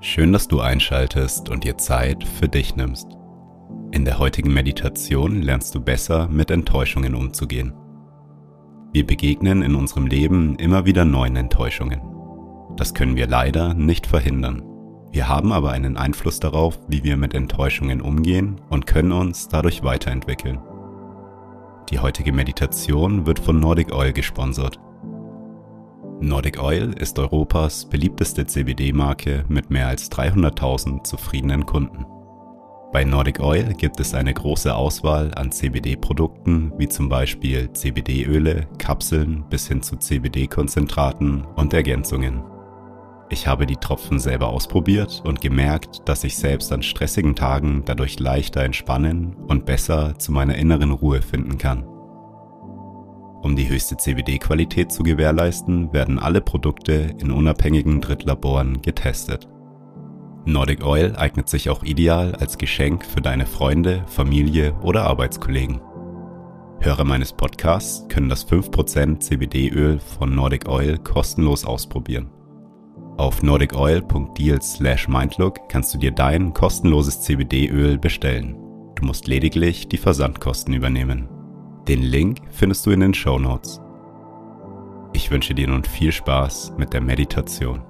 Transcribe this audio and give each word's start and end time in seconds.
Schön, 0.00 0.32
dass 0.32 0.46
du 0.46 0.60
einschaltest 0.60 1.48
und 1.48 1.64
dir 1.64 1.78
Zeit 1.78 2.22
für 2.22 2.48
dich 2.48 2.76
nimmst. 2.76 3.08
In 3.92 4.04
der 4.04 4.18
heutigen 4.18 4.52
Meditation 4.52 5.40
lernst 5.40 5.74
du 5.74 5.80
besser 5.80 6.28
mit 6.28 6.50
Enttäuschungen 6.50 7.14
umzugehen. 7.14 7.72
Wir 8.92 9.06
begegnen 9.06 9.62
in 9.62 9.74
unserem 9.74 10.06
Leben 10.06 10.56
immer 10.56 10.84
wieder 10.84 11.06
neuen 11.06 11.36
Enttäuschungen. 11.36 12.00
Das 12.76 12.92
können 12.92 13.16
wir 13.16 13.26
leider 13.26 13.72
nicht 13.72 14.06
verhindern. 14.06 14.62
Wir 15.12 15.28
haben 15.28 15.50
aber 15.50 15.70
einen 15.70 15.96
Einfluss 15.96 16.40
darauf, 16.40 16.78
wie 16.88 17.02
wir 17.02 17.16
mit 17.16 17.32
Enttäuschungen 17.32 18.02
umgehen 18.02 18.60
und 18.68 18.86
können 18.86 19.12
uns 19.12 19.48
dadurch 19.48 19.82
weiterentwickeln. 19.82 20.58
Die 21.90 22.00
heutige 22.00 22.32
Meditation 22.32 23.26
wird 23.26 23.38
von 23.38 23.60
Nordic 23.60 23.94
Oil 23.94 24.12
gesponsert. 24.12 24.78
Nordic 26.20 26.62
Oil 26.62 26.94
ist 26.98 27.18
Europas 27.18 27.84
beliebteste 27.84 28.46
CBD-Marke 28.46 29.44
mit 29.48 29.70
mehr 29.70 29.88
als 29.88 30.10
300.000 30.10 31.04
zufriedenen 31.04 31.66
Kunden. 31.66 32.06
Bei 32.90 33.04
Nordic 33.04 33.40
Oil 33.40 33.74
gibt 33.74 34.00
es 34.00 34.14
eine 34.14 34.32
große 34.32 34.74
Auswahl 34.74 35.34
an 35.34 35.52
CBD-Produkten 35.52 36.72
wie 36.78 36.88
zum 36.88 37.10
Beispiel 37.10 37.70
CBD-Öle, 37.70 38.66
Kapseln 38.78 39.44
bis 39.50 39.68
hin 39.68 39.82
zu 39.82 39.96
CBD-Konzentraten 39.96 41.44
und 41.56 41.74
Ergänzungen. 41.74 42.42
Ich 43.28 43.46
habe 43.46 43.66
die 43.66 43.76
Tropfen 43.76 44.18
selber 44.18 44.48
ausprobiert 44.48 45.22
und 45.26 45.42
gemerkt, 45.42 46.08
dass 46.08 46.24
ich 46.24 46.38
selbst 46.38 46.72
an 46.72 46.82
stressigen 46.82 47.34
Tagen 47.34 47.82
dadurch 47.84 48.18
leichter 48.18 48.62
entspannen 48.62 49.36
und 49.48 49.66
besser 49.66 50.18
zu 50.18 50.32
meiner 50.32 50.54
inneren 50.54 50.92
Ruhe 50.92 51.20
finden 51.20 51.58
kann. 51.58 51.84
Um 53.46 53.54
die 53.54 53.68
höchste 53.68 53.96
CBD-Qualität 53.96 54.90
zu 54.90 55.04
gewährleisten, 55.04 55.92
werden 55.92 56.18
alle 56.18 56.40
Produkte 56.40 57.14
in 57.20 57.30
unabhängigen 57.30 58.00
Drittlaboren 58.00 58.82
getestet. 58.82 59.46
Nordic 60.44 60.84
Oil 60.84 61.14
eignet 61.14 61.48
sich 61.48 61.70
auch 61.70 61.84
ideal 61.84 62.34
als 62.34 62.58
Geschenk 62.58 63.04
für 63.04 63.20
deine 63.20 63.46
Freunde, 63.46 64.02
Familie 64.08 64.74
oder 64.82 65.04
Arbeitskollegen. 65.04 65.80
Hörer 66.80 67.04
meines 67.04 67.32
Podcasts 67.32 68.04
können 68.08 68.28
das 68.28 68.48
5% 68.48 69.20
CBD-Öl 69.20 70.00
von 70.00 70.34
Nordic 70.34 70.68
Oil 70.68 70.98
kostenlos 70.98 71.64
ausprobieren. 71.64 72.32
Auf 73.16 73.44
nordicoil.deal/mindlook 73.44 75.68
kannst 75.68 75.94
du 75.94 75.98
dir 75.98 76.10
dein 76.10 76.52
kostenloses 76.52 77.20
CBD-Öl 77.20 77.98
bestellen. 77.98 78.56
Du 78.96 79.04
musst 79.04 79.28
lediglich 79.28 79.86
die 79.86 79.98
Versandkosten 79.98 80.74
übernehmen. 80.74 81.28
Den 81.88 82.02
Link 82.02 82.40
findest 82.50 82.84
du 82.84 82.90
in 82.90 82.98
den 82.98 83.14
Show 83.14 83.38
Notes. 83.38 83.80
Ich 85.12 85.30
wünsche 85.30 85.54
dir 85.54 85.68
nun 85.68 85.84
viel 85.84 86.10
Spaß 86.10 86.72
mit 86.76 86.92
der 86.92 87.00
Meditation. 87.00 87.80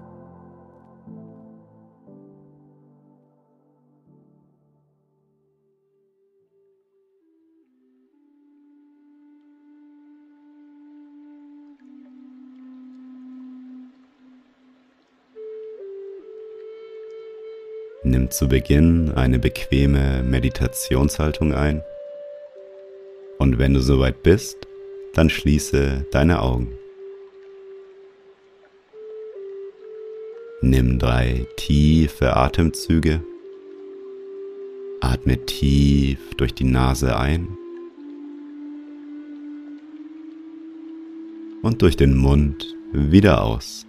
Nimm 18.03 18.31
zu 18.31 18.47
Beginn 18.47 19.13
eine 19.13 19.39
bequeme 19.39 20.23
Meditationshaltung 20.23 21.55
ein 21.55 21.83
wenn 23.57 23.73
du 23.73 23.81
soweit 23.81 24.23
bist, 24.23 24.69
dann 25.15 25.31
schließe 25.31 26.07
deine 26.11 26.43
Augen. 26.43 26.69
Nimm 30.61 30.99
drei 30.99 31.47
tiefe 31.57 32.37
Atemzüge. 32.37 33.23
Atme 35.01 35.45
tief 35.47 36.19
durch 36.37 36.55
die 36.55 36.65
Nase 36.65 37.19
ein 37.19 37.49
und 41.63 41.83
durch 41.83 41.97
den 41.97 42.17
Mund 42.17 42.75
wieder 42.93 43.43
aus. 43.43 43.87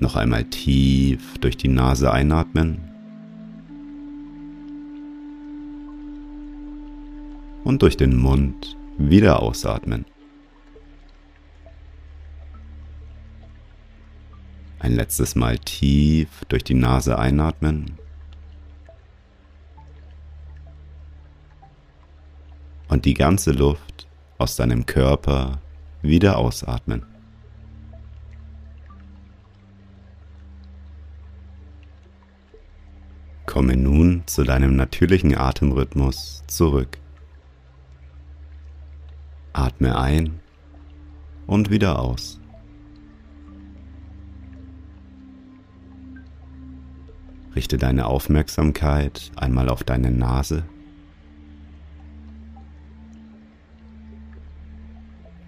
Noch 0.00 0.16
einmal 0.16 0.44
tief 0.44 1.38
durch 1.38 1.56
die 1.56 1.68
Nase 1.68 2.12
einatmen 2.12 2.93
und 7.64 7.82
durch 7.82 7.96
den 7.96 8.16
Mund 8.16 8.76
wieder 8.98 9.42
ausatmen. 9.42 10.04
Ein 14.78 14.92
letztes 14.92 15.34
Mal 15.34 15.58
tief 15.58 16.28
durch 16.48 16.62
die 16.62 16.74
Nase 16.74 17.18
einatmen. 17.18 17.98
Und 22.88 23.06
die 23.06 23.14
ganze 23.14 23.52
Luft 23.52 24.06
aus 24.36 24.56
deinem 24.56 24.84
Körper 24.84 25.62
wieder 26.02 26.36
ausatmen. 26.36 27.06
Komme 33.46 33.76
nun 33.76 34.22
zu 34.26 34.44
deinem 34.44 34.76
natürlichen 34.76 35.34
Atemrhythmus 35.34 36.42
zurück. 36.46 36.98
Atme 39.54 39.96
ein 39.96 40.40
und 41.46 41.70
wieder 41.70 42.00
aus. 42.00 42.40
Richte 47.54 47.78
deine 47.78 48.06
Aufmerksamkeit 48.06 49.30
einmal 49.36 49.68
auf 49.68 49.84
deine 49.84 50.10
Nase. 50.10 50.64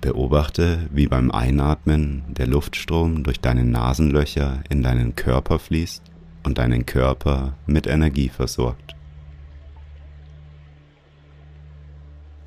Beobachte, 0.00 0.88
wie 0.92 1.08
beim 1.08 1.32
Einatmen 1.32 2.22
der 2.28 2.46
Luftstrom 2.46 3.24
durch 3.24 3.40
deine 3.40 3.64
Nasenlöcher 3.64 4.62
in 4.68 4.84
deinen 4.84 5.16
Körper 5.16 5.58
fließt 5.58 6.04
und 6.44 6.58
deinen 6.58 6.86
Körper 6.86 7.54
mit 7.66 7.88
Energie 7.88 8.28
versorgt. 8.28 8.95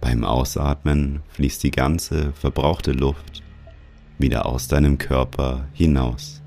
Beim 0.02 0.24
Ausatmen 0.24 1.22
fließt 1.30 1.64
die 1.64 1.72
ganze 1.72 2.32
verbrauchte 2.34 2.92
Luft 2.92 3.44
wieder 4.18 4.46
aus 4.46 4.68
deinem 4.68 4.98
Körper 4.98 5.68
hinaus. 5.74 6.42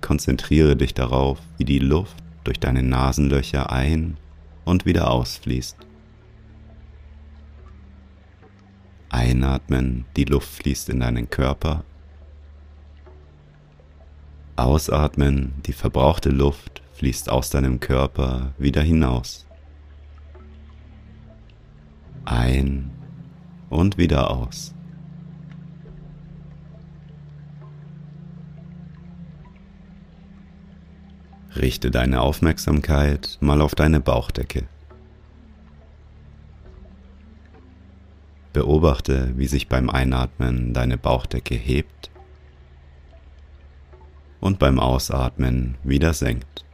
Konzentriere 0.00 0.76
dich 0.76 0.94
darauf, 0.94 1.38
wie 1.58 1.64
die 1.64 1.78
Luft 1.78 2.16
durch 2.44 2.58
deine 2.58 2.82
Nasenlöcher 2.82 3.70
ein 3.70 4.16
und 4.64 4.84
wieder 4.84 5.10
ausfließt. 5.10 5.76
Einatmen, 9.10 10.06
die 10.16 10.24
Luft 10.24 10.48
fließt 10.48 10.88
in 10.88 11.00
deinen 11.00 11.30
Körper. 11.30 11.84
Ausatmen, 14.56 15.54
die 15.66 15.72
verbrauchte 15.72 16.30
Luft 16.30 16.81
fließt 17.02 17.30
aus 17.30 17.50
deinem 17.50 17.80
Körper 17.80 18.52
wieder 18.58 18.80
hinaus. 18.80 19.44
Ein 22.24 22.92
und 23.70 23.98
wieder 23.98 24.30
aus. 24.30 24.72
Richte 31.56 31.90
deine 31.90 32.20
Aufmerksamkeit 32.20 33.36
mal 33.40 33.62
auf 33.62 33.74
deine 33.74 33.98
Bauchdecke. 33.98 34.68
Beobachte, 38.52 39.36
wie 39.36 39.48
sich 39.48 39.68
beim 39.68 39.90
Einatmen 39.90 40.72
deine 40.72 40.98
Bauchdecke 40.98 41.56
hebt 41.56 42.12
und 44.38 44.60
beim 44.60 44.78
Ausatmen 44.78 45.76
wieder 45.82 46.14
senkt. 46.14 46.64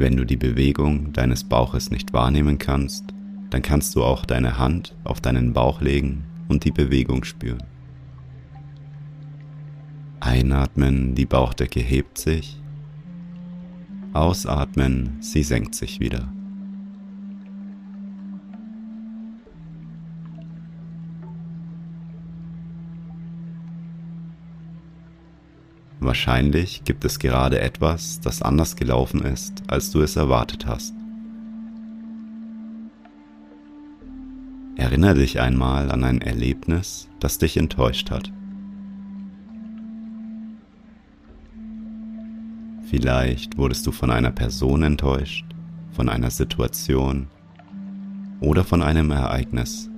Wenn 0.00 0.16
du 0.16 0.24
die 0.24 0.38
Bewegung 0.38 1.12
deines 1.12 1.44
Bauches 1.44 1.90
nicht 1.90 2.14
wahrnehmen 2.14 2.56
kannst, 2.56 3.04
dann 3.50 3.60
kannst 3.60 3.94
du 3.94 4.02
auch 4.02 4.24
deine 4.24 4.56
Hand 4.56 4.96
auf 5.04 5.20
deinen 5.20 5.52
Bauch 5.52 5.82
legen 5.82 6.24
und 6.48 6.64
die 6.64 6.70
Bewegung 6.70 7.22
spüren. 7.22 7.62
Einatmen, 10.20 11.14
die 11.14 11.26
Bauchdecke 11.26 11.80
hebt 11.80 12.16
sich. 12.16 12.62
Ausatmen, 14.14 15.18
sie 15.20 15.42
senkt 15.42 15.74
sich 15.74 16.00
wieder. 16.00 16.32
Wahrscheinlich 26.00 26.82
gibt 26.84 27.04
es 27.04 27.18
gerade 27.18 27.60
etwas, 27.60 28.20
das 28.20 28.40
anders 28.40 28.74
gelaufen 28.76 29.22
ist, 29.22 29.62
als 29.66 29.90
du 29.90 30.00
es 30.00 30.16
erwartet 30.16 30.64
hast. 30.66 30.94
Erinnere 34.76 35.16
dich 35.16 35.40
einmal 35.40 35.90
an 35.90 36.02
ein 36.04 36.22
Erlebnis, 36.22 37.06
das 37.20 37.36
dich 37.36 37.58
enttäuscht 37.58 38.10
hat. 38.10 38.32
Vielleicht 42.88 43.58
wurdest 43.58 43.86
du 43.86 43.92
von 43.92 44.10
einer 44.10 44.30
Person 44.30 44.82
enttäuscht, 44.82 45.44
von 45.92 46.08
einer 46.08 46.30
Situation 46.30 47.28
oder 48.40 48.64
von 48.64 48.82
einem 48.82 49.10
Ereignis. 49.10 49.89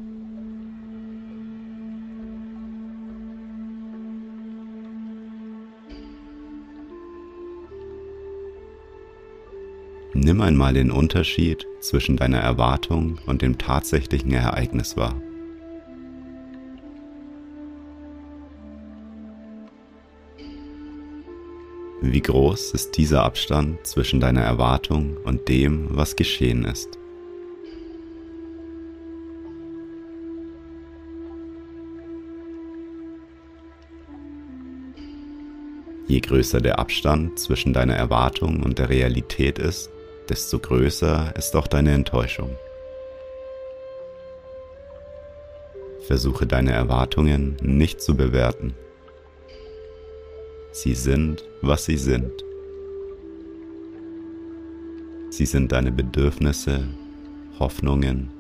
Nimm 10.14 10.42
einmal 10.42 10.74
den 10.74 10.90
Unterschied 10.90 11.66
zwischen 11.80 12.18
deiner 12.18 12.38
Erwartung 12.38 13.18
und 13.24 13.40
dem 13.40 13.56
tatsächlichen 13.56 14.32
Ereignis 14.32 14.94
wahr. 14.94 15.14
Wie 22.02 22.20
groß 22.20 22.72
ist 22.72 22.98
dieser 22.98 23.22
Abstand 23.22 23.86
zwischen 23.86 24.20
deiner 24.20 24.42
Erwartung 24.42 25.16
und 25.24 25.48
dem, 25.48 25.86
was 25.90 26.14
geschehen 26.14 26.64
ist? 26.66 26.98
Je 36.06 36.20
größer 36.20 36.60
der 36.60 36.78
Abstand 36.78 37.38
zwischen 37.38 37.72
deiner 37.72 37.94
Erwartung 37.94 38.62
und 38.62 38.78
der 38.78 38.90
Realität 38.90 39.58
ist, 39.58 39.88
desto 40.32 40.58
größer 40.58 41.36
ist 41.36 41.54
auch 41.54 41.66
deine 41.66 41.92
Enttäuschung. 41.92 42.56
Versuche 46.06 46.46
deine 46.46 46.72
Erwartungen 46.72 47.58
nicht 47.60 48.00
zu 48.00 48.16
bewerten. 48.16 48.72
Sie 50.70 50.94
sind, 50.94 51.44
was 51.60 51.84
sie 51.84 51.98
sind. 51.98 52.32
Sie 55.28 55.44
sind 55.44 55.70
deine 55.70 55.92
Bedürfnisse, 55.92 56.88
Hoffnungen 57.58 58.30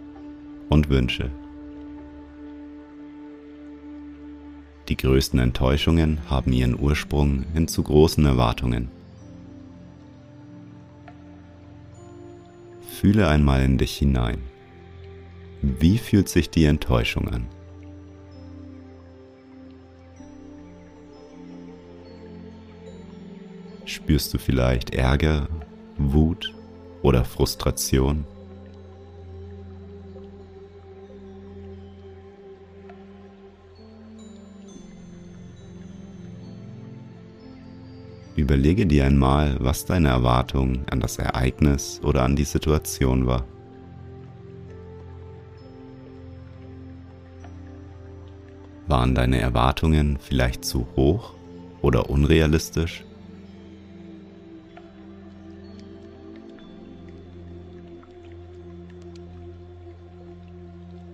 und 0.70 0.88
Wünsche. 0.88 1.30
Die 4.88 4.96
größten 4.96 5.38
Enttäuschungen 5.40 6.20
haben 6.30 6.54
ihren 6.54 6.80
Ursprung 6.80 7.44
in 7.54 7.68
zu 7.68 7.82
großen 7.82 8.24
Erwartungen. 8.24 9.01
Fühle 13.02 13.26
einmal 13.26 13.64
in 13.64 13.78
dich 13.78 13.96
hinein. 13.96 14.38
Wie 15.60 15.98
fühlt 15.98 16.28
sich 16.28 16.50
die 16.50 16.66
Enttäuschung 16.66 17.28
an? 17.28 17.48
Spürst 23.86 24.32
du 24.32 24.38
vielleicht 24.38 24.94
Ärger, 24.94 25.48
Wut 25.98 26.54
oder 27.02 27.24
Frustration? 27.24 28.24
Überlege 38.42 38.86
dir 38.86 39.04
einmal, 39.04 39.56
was 39.60 39.84
deine 39.84 40.08
Erwartung 40.08 40.84
an 40.90 40.98
das 40.98 41.16
Ereignis 41.16 42.00
oder 42.02 42.24
an 42.24 42.34
die 42.34 42.42
Situation 42.42 43.24
war. 43.24 43.46
Waren 48.88 49.14
deine 49.14 49.38
Erwartungen 49.38 50.18
vielleicht 50.20 50.64
zu 50.64 50.88
hoch 50.96 51.34
oder 51.82 52.10
unrealistisch? 52.10 53.04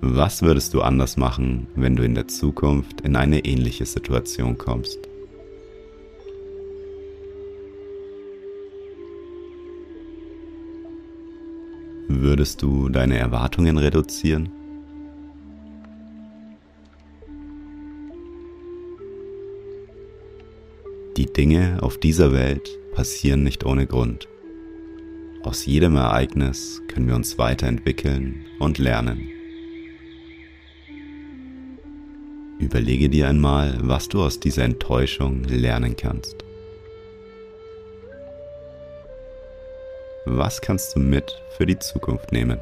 Was 0.00 0.40
würdest 0.40 0.72
du 0.72 0.80
anders 0.80 1.18
machen, 1.18 1.66
wenn 1.74 1.94
du 1.94 2.04
in 2.04 2.14
der 2.14 2.26
Zukunft 2.26 3.02
in 3.02 3.16
eine 3.16 3.44
ähnliche 3.44 3.84
Situation 3.84 4.56
kommst? 4.56 5.07
Würdest 12.10 12.62
du 12.62 12.88
deine 12.88 13.18
Erwartungen 13.18 13.76
reduzieren? 13.76 14.48
Die 21.18 21.26
Dinge 21.26 21.78
auf 21.82 21.98
dieser 21.98 22.32
Welt 22.32 22.66
passieren 22.94 23.42
nicht 23.42 23.66
ohne 23.66 23.86
Grund. 23.86 24.26
Aus 25.42 25.66
jedem 25.66 25.96
Ereignis 25.96 26.82
können 26.88 27.08
wir 27.08 27.14
uns 27.14 27.36
weiterentwickeln 27.36 28.46
und 28.58 28.78
lernen. 28.78 29.28
Überlege 32.58 33.10
dir 33.10 33.28
einmal, 33.28 33.78
was 33.82 34.08
du 34.08 34.22
aus 34.22 34.40
dieser 34.40 34.64
Enttäuschung 34.64 35.44
lernen 35.44 35.94
kannst. 35.94 36.47
Was 40.30 40.60
kannst 40.60 40.94
du 40.94 41.00
mit 41.00 41.32
für 41.56 41.64
die 41.64 41.78
Zukunft 41.78 42.32
nehmen? 42.32 42.60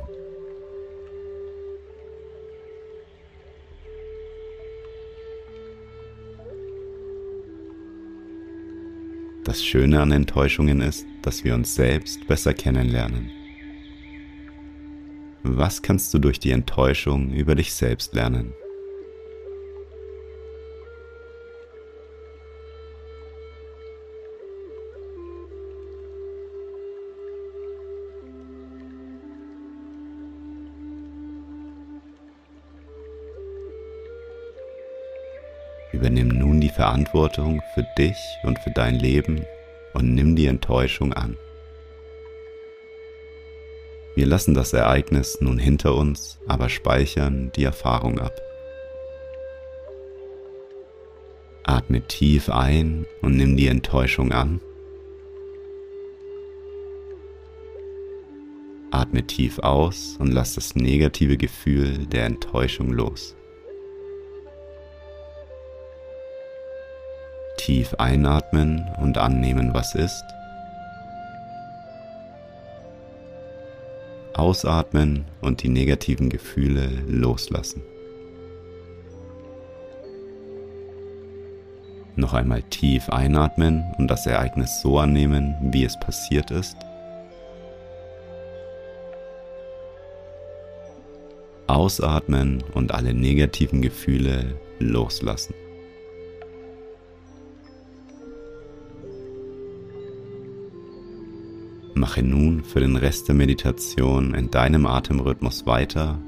Das 9.42 9.64
Schöne 9.64 10.00
an 10.00 10.12
Enttäuschungen 10.12 10.80
ist, 10.80 11.06
dass 11.22 11.42
wir 11.42 11.54
uns 11.54 11.74
selbst 11.74 12.28
besser 12.28 12.54
kennenlernen. 12.54 13.32
Was 15.42 15.82
kannst 15.82 16.14
du 16.14 16.20
durch 16.20 16.38
die 16.38 16.52
Enttäuschung 16.52 17.32
über 17.32 17.56
dich 17.56 17.74
selbst 17.74 18.14
lernen? 18.14 18.54
Verantwortung 36.76 37.62
für 37.72 37.86
dich 37.96 38.18
und 38.42 38.58
für 38.58 38.70
dein 38.70 38.96
Leben 38.96 39.46
und 39.94 40.14
nimm 40.14 40.36
die 40.36 40.46
Enttäuschung 40.46 41.14
an. 41.14 41.38
Wir 44.14 44.26
lassen 44.26 44.52
das 44.52 44.74
Ereignis 44.74 45.38
nun 45.40 45.58
hinter 45.58 45.94
uns, 45.94 46.38
aber 46.46 46.68
speichern 46.68 47.50
die 47.56 47.64
Erfahrung 47.64 48.18
ab. 48.18 48.42
Atme 51.64 52.02
tief 52.02 52.50
ein 52.50 53.06
und 53.22 53.36
nimm 53.36 53.56
die 53.56 53.68
Enttäuschung 53.68 54.32
an. 54.32 54.60
Atme 58.90 59.26
tief 59.26 59.58
aus 59.60 60.16
und 60.18 60.30
lass 60.30 60.54
das 60.54 60.76
negative 60.76 61.38
Gefühl 61.38 62.06
der 62.06 62.26
Enttäuschung 62.26 62.92
los. 62.92 63.34
Tief 67.66 67.94
einatmen 67.98 68.86
und 69.00 69.18
annehmen, 69.18 69.74
was 69.74 69.96
ist. 69.96 70.24
Ausatmen 74.34 75.24
und 75.40 75.64
die 75.64 75.68
negativen 75.68 76.30
Gefühle 76.30 76.88
loslassen. 77.08 77.82
Noch 82.14 82.34
einmal 82.34 82.62
tief 82.62 83.08
einatmen 83.08 83.82
und 83.98 84.06
das 84.12 84.28
Ereignis 84.28 84.80
so 84.80 85.00
annehmen, 85.00 85.56
wie 85.60 85.82
es 85.82 85.98
passiert 85.98 86.52
ist. 86.52 86.76
Ausatmen 91.66 92.62
und 92.74 92.94
alle 92.94 93.12
negativen 93.12 93.82
Gefühle 93.82 94.54
loslassen. 94.78 95.65
Mache 102.16 102.26
nun 102.26 102.64
für 102.64 102.80
den 102.80 102.96
Rest 102.96 103.28
der 103.28 103.34
Meditation 103.34 104.32
in 104.32 104.50
deinem 104.50 104.86
Atemrhythmus 104.86 105.66
weiter 105.66 106.18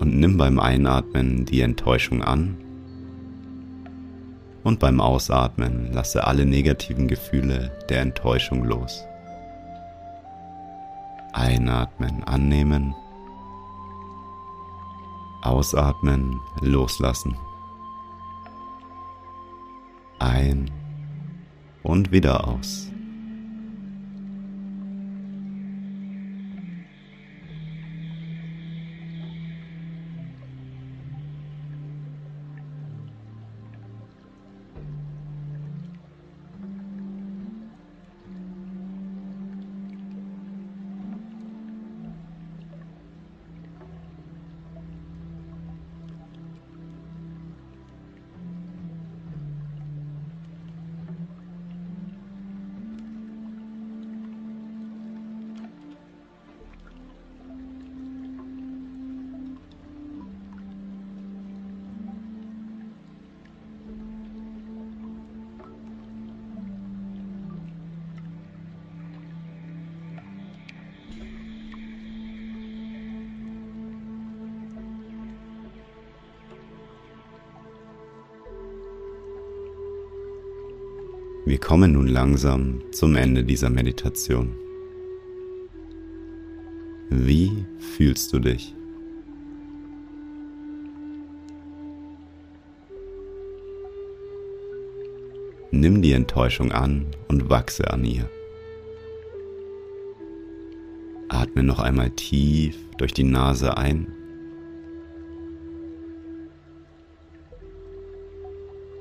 und 0.00 0.18
nimm 0.18 0.36
beim 0.36 0.58
Einatmen 0.58 1.44
die 1.44 1.60
Enttäuschung 1.60 2.24
an 2.24 2.56
und 4.64 4.80
beim 4.80 5.00
Ausatmen 5.00 5.92
lasse 5.92 6.26
alle 6.26 6.44
negativen 6.44 7.06
Gefühle 7.06 7.70
der 7.88 8.00
Enttäuschung 8.00 8.64
los. 8.64 9.04
Einatmen, 11.32 12.24
annehmen. 12.24 12.92
Ausatmen, 15.42 16.40
loslassen. 16.62 17.36
Ein 20.18 20.68
und 21.84 22.10
wieder 22.10 22.48
aus. 22.48 22.90
Wir 81.46 81.58
kommen 81.58 81.92
nun 81.92 82.08
langsam 82.08 82.82
zum 82.90 83.14
Ende 83.14 83.44
dieser 83.44 83.70
Meditation. 83.70 84.56
Wie 87.08 87.64
fühlst 87.78 88.32
du 88.32 88.40
dich? 88.40 88.74
Nimm 95.70 96.02
die 96.02 96.14
Enttäuschung 96.14 96.72
an 96.72 97.06
und 97.28 97.48
wachse 97.48 97.92
an 97.92 98.04
ihr. 98.04 98.28
Atme 101.28 101.62
noch 101.62 101.78
einmal 101.78 102.10
tief 102.10 102.76
durch 102.98 103.14
die 103.14 103.22
Nase 103.22 103.76
ein 103.76 104.15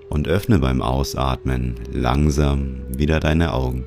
und 0.10 0.28
öffne 0.28 0.60
beim 0.60 0.82
Ausatmen 0.82 1.76
langsam 1.92 2.86
wieder 2.90 3.20
deine 3.20 3.54
Augen. 3.54 3.86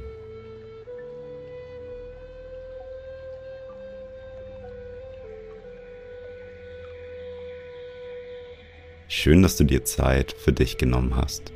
Schön, 9.08 9.42
dass 9.42 9.56
du 9.56 9.64
dir 9.64 9.84
Zeit 9.84 10.32
für 10.38 10.52
dich 10.52 10.76
genommen 10.76 11.16
hast. 11.16 11.52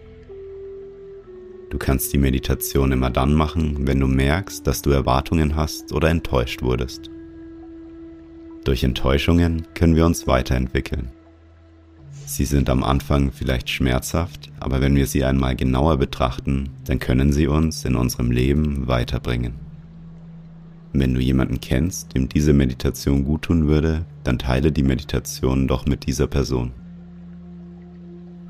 Du 1.70 1.78
kannst 1.78 2.12
die 2.12 2.18
Meditation 2.18 2.92
immer 2.92 3.08
dann 3.08 3.34
machen, 3.34 3.86
wenn 3.86 4.00
du 4.00 4.06
merkst, 4.06 4.66
dass 4.66 4.82
du 4.82 4.90
Erwartungen 4.90 5.56
hast 5.56 5.92
oder 5.92 6.10
enttäuscht 6.10 6.62
wurdest. 6.62 7.08
Durch 8.64 8.84
Enttäuschungen 8.84 9.66
können 9.74 9.96
wir 9.96 10.06
uns 10.06 10.26
weiterentwickeln. 10.26 11.10
Sie 12.34 12.46
sind 12.46 12.70
am 12.70 12.82
Anfang 12.82 13.30
vielleicht 13.30 13.68
schmerzhaft, 13.68 14.50
aber 14.58 14.80
wenn 14.80 14.96
wir 14.96 15.06
sie 15.06 15.22
einmal 15.22 15.54
genauer 15.54 15.98
betrachten, 15.98 16.70
dann 16.86 16.98
können 16.98 17.30
sie 17.30 17.46
uns 17.46 17.84
in 17.84 17.94
unserem 17.94 18.30
Leben 18.30 18.88
weiterbringen. 18.88 19.52
Wenn 20.94 21.12
du 21.12 21.20
jemanden 21.20 21.60
kennst, 21.60 22.14
dem 22.14 22.30
diese 22.30 22.54
Meditation 22.54 23.26
guttun 23.26 23.66
würde, 23.66 24.06
dann 24.24 24.38
teile 24.38 24.72
die 24.72 24.82
Meditation 24.82 25.68
doch 25.68 25.84
mit 25.84 26.06
dieser 26.06 26.26
Person. 26.26 26.72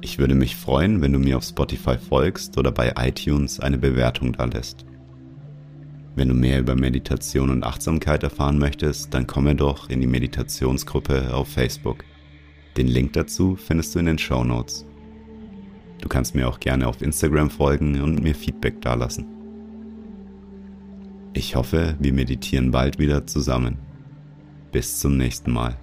Ich 0.00 0.16
würde 0.16 0.36
mich 0.36 0.54
freuen, 0.54 1.02
wenn 1.02 1.12
du 1.12 1.18
mir 1.18 1.36
auf 1.36 1.44
Spotify 1.44 1.98
folgst 1.98 2.58
oder 2.58 2.70
bei 2.70 2.92
iTunes 2.96 3.58
eine 3.58 3.78
Bewertung 3.78 4.32
da 4.32 4.44
lässt. 4.44 4.86
Wenn 6.14 6.28
du 6.28 6.34
mehr 6.34 6.60
über 6.60 6.76
Meditation 6.76 7.50
und 7.50 7.64
Achtsamkeit 7.64 8.22
erfahren 8.22 8.58
möchtest, 8.58 9.12
dann 9.12 9.26
komme 9.26 9.56
doch 9.56 9.90
in 9.90 10.00
die 10.00 10.06
Meditationsgruppe 10.06 11.34
auf 11.34 11.48
Facebook. 11.48 12.04
Den 12.76 12.88
Link 12.88 13.12
dazu 13.12 13.56
findest 13.56 13.94
du 13.94 13.98
in 13.98 14.06
den 14.06 14.18
Show 14.18 14.44
Notes. 14.44 14.86
Du 16.00 16.08
kannst 16.08 16.34
mir 16.34 16.48
auch 16.48 16.58
gerne 16.58 16.88
auf 16.88 17.02
Instagram 17.02 17.50
folgen 17.50 18.00
und 18.00 18.22
mir 18.22 18.34
Feedback 18.34 18.80
dalassen. 18.80 19.26
Ich 21.34 21.54
hoffe, 21.54 21.96
wir 21.98 22.12
meditieren 22.12 22.70
bald 22.70 22.98
wieder 22.98 23.26
zusammen. 23.26 23.78
Bis 24.72 25.00
zum 25.00 25.16
nächsten 25.16 25.52
Mal. 25.52 25.76